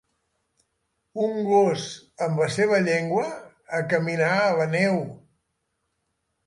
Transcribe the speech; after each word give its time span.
Un 1.25 1.37
gos 1.49 1.85
amb 2.29 2.41
la 2.45 2.47
seva 2.57 2.81
llengua 2.89 3.29
a 3.81 3.85
caminar 3.95 4.35
a 4.41 4.53
la 4.63 4.69
neu. 4.77 5.03